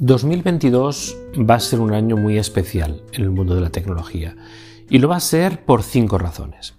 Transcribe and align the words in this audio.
2022 0.00 1.16
va 1.38 1.56
a 1.56 1.60
ser 1.60 1.80
un 1.80 1.92
año 1.92 2.16
muy 2.16 2.38
especial 2.38 3.02
en 3.12 3.22
el 3.22 3.30
mundo 3.30 3.56
de 3.56 3.60
la 3.60 3.70
tecnología 3.70 4.36
y 4.88 4.98
lo 4.98 5.08
va 5.08 5.16
a 5.16 5.20
ser 5.20 5.64
por 5.64 5.82
cinco 5.82 6.18
razones. 6.18 6.74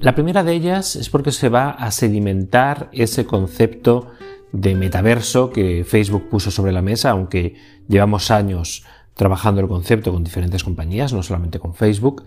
La 0.00 0.14
primera 0.14 0.44
de 0.44 0.52
ellas 0.52 0.96
es 0.96 1.08
porque 1.08 1.32
se 1.32 1.48
va 1.48 1.70
a 1.70 1.90
sedimentar 1.90 2.90
ese 2.92 3.24
concepto 3.24 4.08
de 4.52 4.74
metaverso 4.74 5.50
que 5.50 5.84
Facebook 5.84 6.28
puso 6.28 6.50
sobre 6.50 6.72
la 6.72 6.82
mesa, 6.82 7.10
aunque 7.10 7.56
llevamos 7.88 8.30
años 8.30 8.84
trabajando 9.14 9.62
el 9.62 9.68
concepto 9.68 10.12
con 10.12 10.22
diferentes 10.22 10.62
compañías, 10.62 11.14
no 11.14 11.22
solamente 11.22 11.58
con 11.58 11.74
Facebook. 11.74 12.24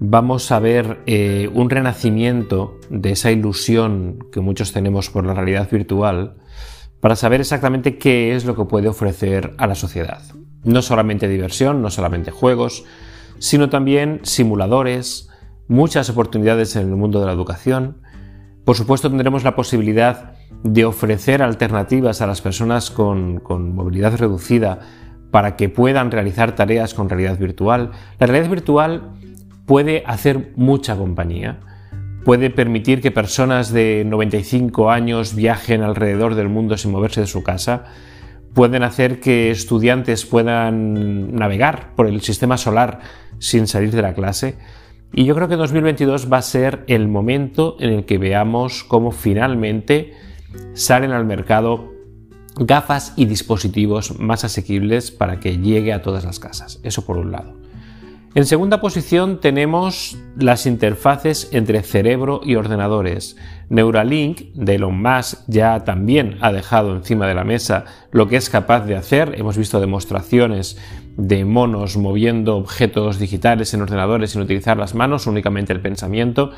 Vamos 0.00 0.50
a 0.50 0.58
ver 0.58 1.02
eh, 1.06 1.48
un 1.54 1.70
renacimiento 1.70 2.80
de 2.90 3.12
esa 3.12 3.30
ilusión 3.30 4.26
que 4.32 4.40
muchos 4.40 4.72
tenemos 4.72 5.08
por 5.08 5.24
la 5.24 5.34
realidad 5.34 5.70
virtual 5.70 6.34
para 7.02 7.16
saber 7.16 7.40
exactamente 7.40 7.98
qué 7.98 8.36
es 8.36 8.44
lo 8.44 8.54
que 8.54 8.64
puede 8.64 8.86
ofrecer 8.86 9.54
a 9.58 9.66
la 9.66 9.74
sociedad. 9.74 10.22
No 10.62 10.82
solamente 10.82 11.26
diversión, 11.26 11.82
no 11.82 11.90
solamente 11.90 12.30
juegos, 12.30 12.84
sino 13.40 13.68
también 13.68 14.20
simuladores, 14.22 15.28
muchas 15.66 16.08
oportunidades 16.10 16.76
en 16.76 16.82
el 16.88 16.94
mundo 16.94 17.18
de 17.18 17.26
la 17.26 17.32
educación. 17.32 18.02
Por 18.64 18.76
supuesto 18.76 19.08
tendremos 19.08 19.42
la 19.42 19.56
posibilidad 19.56 20.34
de 20.62 20.84
ofrecer 20.84 21.42
alternativas 21.42 22.22
a 22.22 22.28
las 22.28 22.40
personas 22.40 22.92
con, 22.92 23.42
movilidad 23.74 24.16
reducida 24.16 24.78
para 25.32 25.56
que 25.56 25.68
puedan 25.68 26.12
realizar 26.12 26.54
tareas 26.54 26.94
con 26.94 27.08
realidad 27.08 27.36
virtual. 27.36 27.90
La 28.20 28.28
realidad 28.28 28.48
virtual 28.48 29.10
puede 29.66 30.04
hacer 30.06 30.52
mucha 30.54 30.96
compañía 30.96 31.58
puede 32.24 32.50
permitir 32.50 33.00
que 33.00 33.10
personas 33.10 33.72
de 33.72 34.04
95 34.06 34.90
años 34.90 35.34
viajen 35.34 35.82
alrededor 35.82 36.34
del 36.34 36.48
mundo 36.48 36.76
sin 36.76 36.92
moverse 36.92 37.20
de 37.20 37.26
su 37.26 37.42
casa, 37.42 37.84
pueden 38.54 38.82
hacer 38.82 39.20
que 39.20 39.50
estudiantes 39.50 40.26
puedan 40.26 41.34
navegar 41.34 41.94
por 41.96 42.06
el 42.06 42.20
sistema 42.20 42.56
solar 42.56 43.00
sin 43.38 43.66
salir 43.66 43.92
de 43.92 44.02
la 44.02 44.14
clase. 44.14 44.56
Y 45.12 45.24
yo 45.24 45.34
creo 45.34 45.48
que 45.48 45.56
2022 45.56 46.32
va 46.32 46.38
a 46.38 46.42
ser 46.42 46.84
el 46.86 47.08
momento 47.08 47.76
en 47.80 47.90
el 47.90 48.04
que 48.04 48.18
veamos 48.18 48.84
cómo 48.84 49.10
finalmente 49.10 50.14
salen 50.74 51.12
al 51.12 51.24
mercado 51.24 51.92
gafas 52.56 53.14
y 53.16 53.26
dispositivos 53.26 54.18
más 54.18 54.44
asequibles 54.44 55.10
para 55.10 55.40
que 55.40 55.58
llegue 55.58 55.92
a 55.92 56.02
todas 56.02 56.24
las 56.24 56.38
casas. 56.38 56.80
Eso 56.82 57.04
por 57.04 57.16
un 57.16 57.32
lado. 57.32 57.61
En 58.34 58.46
segunda 58.46 58.80
posición 58.80 59.40
tenemos 59.40 60.16
las 60.38 60.64
interfaces 60.64 61.50
entre 61.52 61.82
cerebro 61.82 62.40
y 62.42 62.54
ordenadores. 62.54 63.36
Neuralink 63.68 64.54
de 64.54 64.76
Elon 64.76 65.02
Musk 65.02 65.40
ya 65.48 65.84
también 65.84 66.38
ha 66.40 66.50
dejado 66.50 66.96
encima 66.96 67.26
de 67.26 67.34
la 67.34 67.44
mesa 67.44 67.84
lo 68.10 68.28
que 68.28 68.36
es 68.36 68.48
capaz 68.48 68.86
de 68.86 68.96
hacer. 68.96 69.34
Hemos 69.36 69.58
visto 69.58 69.80
demostraciones 69.80 70.78
de 71.18 71.44
monos 71.44 71.98
moviendo 71.98 72.56
objetos 72.56 73.18
digitales 73.18 73.74
en 73.74 73.82
ordenadores 73.82 74.30
sin 74.30 74.40
utilizar 74.40 74.78
las 74.78 74.94
manos, 74.94 75.26
únicamente 75.26 75.74
el 75.74 75.82
pensamiento. 75.82 76.52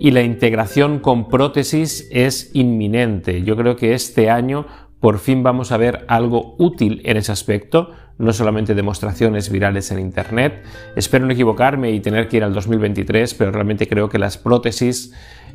Y 0.00 0.10
la 0.10 0.22
integración 0.22 0.98
con 0.98 1.28
prótesis 1.28 2.08
es 2.10 2.50
inminente. 2.52 3.44
Yo 3.44 3.56
creo 3.56 3.76
que 3.76 3.94
este 3.94 4.28
año 4.28 4.66
por 4.98 5.20
fin 5.20 5.44
vamos 5.44 5.70
a 5.70 5.76
ver 5.76 6.04
algo 6.08 6.56
útil 6.58 7.00
en 7.04 7.16
ese 7.16 7.30
aspecto 7.30 7.90
no 8.18 8.32
solamente 8.32 8.74
demostraciones 8.74 9.50
virales 9.50 9.90
en 9.90 9.98
Internet. 9.98 10.62
Espero 10.96 11.26
no 11.26 11.32
equivocarme 11.32 11.90
y 11.92 12.00
tener 12.00 12.28
que 12.28 12.38
ir 12.38 12.44
al 12.44 12.54
2023, 12.54 13.34
pero 13.34 13.50
realmente 13.50 13.88
creo 13.88 14.08
que 14.08 14.18
las 14.18 14.38
prótesis 14.38 15.12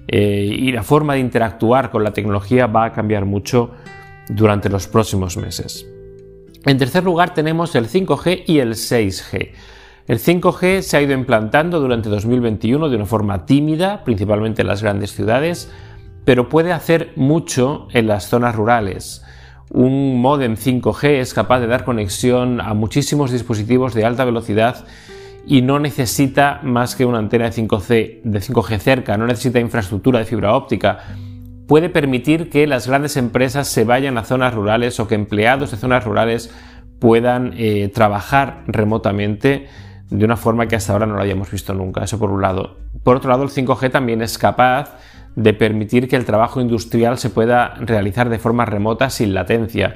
eh, 0.08 0.50
y 0.50 0.72
la 0.72 0.84
forma 0.84 1.14
de 1.14 1.20
interactuar 1.20 1.92
con 1.92 2.04
la 2.04 2.14
tecnología 2.14 2.68
va 2.68 2.86
a 2.86 2.94
cambiar 2.94 3.26
mucho 3.26 3.72
durante 4.30 4.70
los 4.70 4.88
próximos 4.88 5.38
meses. 5.38 5.88
En 6.66 6.78
tercer 6.78 7.04
lugar 7.04 7.34
tenemos 7.34 7.76
el 7.76 7.88
5G 7.88 8.44
y 8.46 8.60
el 8.60 8.74
6G. 8.74 9.52
El 10.08 10.20
5G 10.20 10.82
se 10.82 10.98
ha 10.98 11.02
ido 11.02 11.14
implantando 11.14 11.80
durante 11.80 12.10
2021 12.10 12.90
de 12.90 12.96
una 12.96 13.06
forma 13.06 13.46
tímida, 13.46 14.04
principalmente 14.06 14.62
en 14.62 14.68
las 14.70 14.82
grandes 14.82 15.14
ciudades, 15.14 15.70
pero 16.24 16.50
puede 16.50 16.72
hacer 16.72 17.12
mucho 17.16 17.88
en 17.92 18.08
las 18.08 18.30
zonas 18.30 18.56
rurales. 18.56 19.24
Un 19.70 20.22
modem 20.22 20.56
5G 20.56 21.20
es 21.20 21.34
capaz 21.34 21.60
de 21.60 21.68
dar 21.68 21.84
conexión 21.84 22.62
a 22.62 22.74
muchísimos 22.74 23.32
dispositivos 23.32 23.94
de 23.94 24.06
alta 24.06 24.24
velocidad 24.24 24.86
y 25.46 25.62
no 25.62 25.80
necesita 25.80 26.60
más 26.64 26.96
que 26.96 27.06
una 27.06 27.20
antena 27.20 27.50
de 27.50 27.52
5G, 27.52 28.22
de 28.24 28.40
5G 28.40 28.80
cerca, 28.80 29.18
no 29.18 29.28
necesita 29.28 29.60
infraestructura 29.60 30.20
de 30.20 30.26
fibra 30.26 30.56
óptica. 30.56 31.00
Puede 31.68 31.90
permitir 31.90 32.50
que 32.50 32.66
las 32.66 32.88
grandes 32.88 33.18
empresas 33.18 33.68
se 33.68 33.84
vayan 33.84 34.18
a 34.18 34.24
zonas 34.24 34.54
rurales 34.54 35.00
o 35.00 35.08
que 35.08 35.16
empleados 35.16 35.72
de 35.72 35.78
zonas 35.78 36.04
rurales 36.06 36.54
puedan 37.00 37.54
eh, 37.58 37.90
trabajar 37.94 38.64
remotamente 38.68 39.68
de 40.10 40.26
una 40.26 40.38
forma 40.38 40.68
que 40.68 40.78
hasta 40.78 40.94
ahora 40.94 41.06
no 41.06 41.16
lo 41.16 41.22
hayamos 41.22 41.52
visto 41.52 41.74
nunca. 41.74 42.04
Eso 42.04 42.20
por 42.20 42.32
un 42.32 42.42
lado. 42.42 42.78
Por 43.04 43.18
otro 43.18 43.30
lado, 43.30 43.44
el 43.44 43.50
5G 43.50 43.92
también 43.92 44.22
es 44.22 44.38
capaz 44.38 44.98
de 45.38 45.54
permitir 45.54 46.08
que 46.08 46.16
el 46.16 46.26
trabajo 46.26 46.60
industrial 46.60 47.20
se 47.20 47.30
pueda 47.30 47.76
realizar 47.76 48.28
de 48.28 48.40
forma 48.40 48.66
remota 48.66 49.12
sin 49.12 49.36
latencia. 49.36 49.94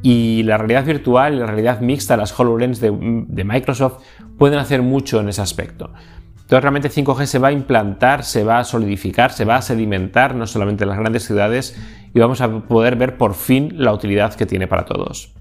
Y 0.00 0.44
la 0.44 0.58
realidad 0.58 0.84
virtual 0.84 1.34
y 1.34 1.38
la 1.38 1.46
realidad 1.46 1.80
mixta, 1.80 2.16
las 2.16 2.38
HoloLens 2.38 2.80
de, 2.80 2.92
de 3.26 3.44
Microsoft, 3.44 4.04
pueden 4.38 4.60
hacer 4.60 4.82
mucho 4.82 5.18
en 5.18 5.28
ese 5.28 5.42
aspecto. 5.42 5.90
Entonces 6.34 6.62
realmente 6.62 6.88
5G 6.88 7.26
se 7.26 7.40
va 7.40 7.48
a 7.48 7.52
implantar, 7.52 8.22
se 8.22 8.44
va 8.44 8.60
a 8.60 8.64
solidificar, 8.64 9.32
se 9.32 9.44
va 9.44 9.56
a 9.56 9.62
sedimentar 9.62 10.36
no 10.36 10.46
solamente 10.46 10.84
en 10.84 10.90
las 10.90 10.98
grandes 11.00 11.24
ciudades 11.24 11.76
y 12.14 12.20
vamos 12.20 12.40
a 12.40 12.60
poder 12.60 12.94
ver 12.94 13.18
por 13.18 13.34
fin 13.34 13.72
la 13.74 13.92
utilidad 13.92 14.34
que 14.34 14.46
tiene 14.46 14.68
para 14.68 14.84
todos. 14.84 15.34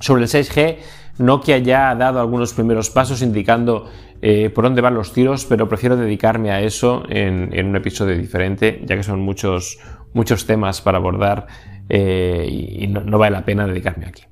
Sobre 0.00 0.24
el 0.24 0.28
6G, 0.28 0.76
Nokia 1.18 1.58
ya 1.58 1.90
ha 1.90 1.94
dado 1.94 2.20
algunos 2.20 2.52
primeros 2.54 2.90
pasos 2.90 3.22
indicando 3.22 3.86
eh, 4.22 4.50
por 4.50 4.64
dónde 4.64 4.80
van 4.80 4.94
los 4.94 5.12
tiros, 5.12 5.44
pero 5.44 5.68
prefiero 5.68 5.96
dedicarme 5.96 6.50
a 6.50 6.60
eso 6.60 7.04
en, 7.08 7.66
un 7.66 7.76
episodio 7.76 8.16
diferente, 8.16 8.82
ya 8.84 8.96
que 8.96 9.02
son 9.02 9.20
muchos, 9.20 9.78
muchos 10.12 10.46
temas 10.46 10.80
para 10.80 10.98
abordar 10.98 11.46
eh, 11.88 12.46
y 12.80 12.86
no, 12.86 13.18
vale 13.18 13.36
la 13.36 13.44
pena 13.44 13.66
dedicarme 13.66 14.06
aquí. 14.06 14.22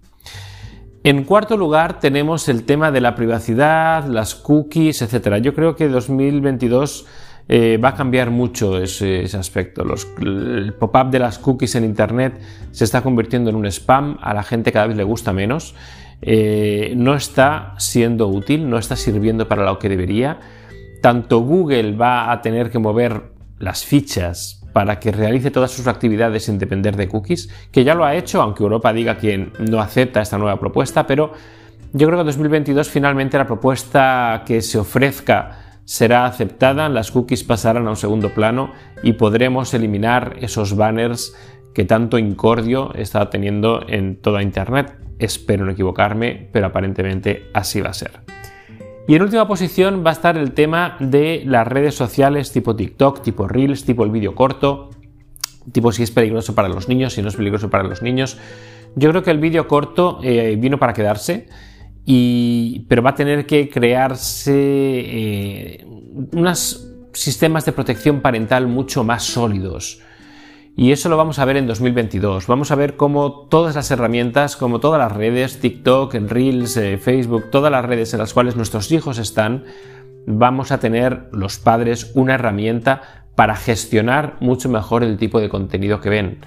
En 1.04 1.24
cuarto 1.24 1.56
lugar 1.56 1.98
tenemos 1.98 2.48
el 2.48 2.64
tema 2.64 2.92
de 2.92 3.00
la 3.00 3.14
privacidad, 3.16 4.06
las 4.06 4.36
cookies, 4.36 5.02
etc. 5.02 5.36
Yo 5.42 5.52
creo 5.52 5.74
que 5.74 5.88
2022 5.88 7.06
eh, 7.48 7.76
va 7.76 7.90
a 7.90 7.94
cambiar 7.94 8.30
mucho 8.30 8.78
ese, 8.78 9.24
aspecto. 9.36 9.84
el 10.20 10.74
pop-up 10.74 11.10
de 11.10 11.18
las 11.18 11.38
cookies 11.38 11.74
en 11.74 11.84
Internet 11.84 12.40
se 12.70 12.84
está 12.84 13.02
convirtiendo 13.02 13.50
en 13.50 13.56
un 13.56 13.66
spam, 13.66 14.16
a 14.22 14.32
la 14.32 14.44
gente 14.44 14.70
cada 14.70 14.86
vez 14.86 14.96
le 14.96 15.04
gusta 15.04 15.32
menos. 15.32 15.74
Eh, 16.22 16.94
no 16.96 17.14
está 17.14 17.74
siendo 17.78 18.28
útil, 18.28 18.70
no 18.70 18.78
está 18.78 18.96
sirviendo 18.96 19.48
para 19.48 19.64
lo 19.64 19.78
que 19.78 19.88
debería. 19.88 20.38
Tanto 21.00 21.40
Google 21.40 21.96
va 21.96 22.30
a 22.30 22.40
tener 22.40 22.70
que 22.70 22.78
mover 22.78 23.32
las 23.58 23.84
fichas 23.84 24.64
para 24.72 24.98
que 24.98 25.12
realice 25.12 25.50
todas 25.50 25.70
sus 25.70 25.86
actividades 25.86 26.44
sin 26.44 26.58
depender 26.58 26.96
de 26.96 27.08
cookies, 27.08 27.48
que 27.70 27.84
ya 27.84 27.94
lo 27.94 28.04
ha 28.04 28.14
hecho, 28.14 28.40
aunque 28.40 28.62
Europa 28.62 28.92
diga 28.92 29.18
que 29.18 29.50
no 29.58 29.80
acepta 29.80 30.22
esta 30.22 30.38
nueva 30.38 30.58
propuesta, 30.58 31.06
pero 31.06 31.32
yo 31.92 32.06
creo 32.06 32.18
que 32.18 32.22
en 32.22 32.26
2022 32.26 32.88
finalmente 32.88 33.36
la 33.36 33.46
propuesta 33.46 34.44
que 34.46 34.62
se 34.62 34.78
ofrezca 34.78 35.58
será 35.84 36.24
aceptada, 36.24 36.88
las 36.88 37.10
cookies 37.10 37.44
pasarán 37.44 37.86
a 37.86 37.90
un 37.90 37.96
segundo 37.96 38.32
plano 38.32 38.72
y 39.02 39.12
podremos 39.14 39.74
eliminar 39.74 40.36
esos 40.40 40.74
banners 40.74 41.36
que 41.74 41.84
tanto 41.84 42.18
incordio 42.18 42.94
está 42.94 43.28
teniendo 43.28 43.84
en 43.88 44.16
toda 44.16 44.42
Internet. 44.42 45.01
Espero 45.22 45.64
no 45.64 45.70
equivocarme, 45.70 46.48
pero 46.50 46.66
aparentemente 46.66 47.48
así 47.54 47.80
va 47.80 47.90
a 47.90 47.94
ser. 47.94 48.22
Y 49.06 49.14
en 49.14 49.22
última 49.22 49.46
posición 49.46 50.02
va 50.04 50.10
a 50.10 50.14
estar 50.14 50.36
el 50.36 50.50
tema 50.50 50.96
de 50.98 51.44
las 51.46 51.66
redes 51.66 51.94
sociales 51.94 52.50
tipo 52.50 52.74
TikTok, 52.74 53.22
tipo 53.22 53.46
Reels, 53.46 53.84
tipo 53.84 54.02
el 54.02 54.10
vídeo 54.10 54.34
corto, 54.34 54.90
tipo 55.70 55.92
si 55.92 56.02
es 56.02 56.10
peligroso 56.10 56.56
para 56.56 56.68
los 56.68 56.88
niños, 56.88 57.12
si 57.12 57.22
no 57.22 57.28
es 57.28 57.36
peligroso 57.36 57.70
para 57.70 57.84
los 57.84 58.02
niños. 58.02 58.36
Yo 58.96 59.10
creo 59.10 59.22
que 59.22 59.30
el 59.30 59.38
vídeo 59.38 59.68
corto 59.68 60.18
eh, 60.24 60.56
vino 60.58 60.78
para 60.78 60.92
quedarse, 60.92 61.46
pero 62.88 63.02
va 63.02 63.10
a 63.10 63.14
tener 63.14 63.46
que 63.46 63.68
crearse 63.68 64.52
eh, 64.52 65.86
unos 66.32 66.88
sistemas 67.12 67.64
de 67.64 67.70
protección 67.70 68.20
parental 68.22 68.66
mucho 68.66 69.04
más 69.04 69.22
sólidos 69.22 70.00
y 70.74 70.92
eso 70.92 71.08
lo 71.08 71.18
vamos 71.18 71.38
a 71.38 71.44
ver 71.44 71.58
en 71.58 71.66
2022. 71.66 72.46
Vamos 72.46 72.70
a 72.70 72.76
ver 72.76 72.96
cómo 72.96 73.46
todas 73.50 73.74
las 73.74 73.90
herramientas, 73.90 74.56
como 74.56 74.80
todas 74.80 74.98
las 74.98 75.12
redes, 75.12 75.60
TikTok, 75.60 76.14
Reels, 76.14 76.76
eh, 76.78 76.96
Facebook, 76.96 77.50
todas 77.50 77.70
las 77.70 77.84
redes 77.84 78.14
en 78.14 78.20
las 78.20 78.32
cuales 78.32 78.56
nuestros 78.56 78.90
hijos 78.90 79.18
están, 79.18 79.64
vamos 80.26 80.72
a 80.72 80.80
tener 80.80 81.28
los 81.32 81.58
padres 81.58 82.12
una 82.14 82.34
herramienta 82.34 83.26
para 83.34 83.54
gestionar 83.54 84.36
mucho 84.40 84.68
mejor 84.68 85.02
el 85.02 85.18
tipo 85.18 85.40
de 85.40 85.50
contenido 85.50 86.00
que 86.00 86.08
ven. 86.08 86.38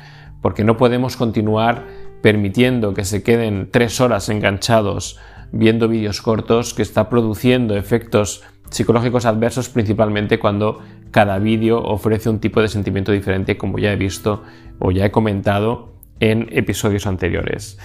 Porque 0.41 0.63
no 0.63 0.77
podemos 0.77 1.17
continuar 1.17 1.83
permitiendo 2.23 2.95
que 2.95 3.05
se 3.05 3.21
queden 3.21 3.69
tres 3.71 4.01
horas 4.01 4.29
enganchados 4.29 5.19
viendo 5.51 5.87
vídeos 5.87 6.21
cortos 6.21 6.73
que 6.73 6.81
está 6.81 7.09
produciendo 7.09 7.77
efectos 7.77 8.43
psicológicos 8.71 9.25
adversos 9.25 9.69
principalmente 9.69 10.39
cuando 10.39 10.81
cada 11.15 11.39
vídeo 11.39 11.81
ofrece 11.81 12.29
un 12.29 12.39
tipo 12.39 12.61
de 12.61 12.67
sentimiento 12.67 13.13
diferente 13.13 13.57
como 13.57 13.79
ya 13.79 13.93
he 13.93 13.95
visto 13.95 14.43
o 14.79 14.91
ya 14.91 15.05
he 15.05 15.11
comentado 15.11 15.93
en 16.19 16.49
episodios 16.51 17.07
anteriores. 17.07 17.79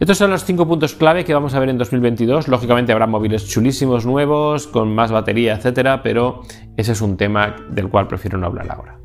Estos 0.00 0.16
son 0.16 0.30
los 0.30 0.46
cinco 0.46 0.66
puntos 0.66 0.94
clave 0.94 1.26
que 1.26 1.34
vamos 1.34 1.52
a 1.52 1.60
ver 1.60 1.68
en 1.68 1.76
2022. 1.76 2.48
Lógicamente 2.48 2.92
habrá 2.92 3.06
móviles 3.06 3.46
chulísimos 3.46 4.06
nuevos, 4.06 4.66
con 4.66 4.94
más 4.94 5.12
batería, 5.12 5.56
etcétera, 5.56 6.02
pero 6.02 6.40
ese 6.78 6.92
es 6.92 7.02
un 7.02 7.18
tema 7.18 7.54
del 7.68 7.90
cual 7.90 8.08
prefiero 8.08 8.38
no 8.38 8.46
hablar 8.46 8.70
ahora. 8.70 8.99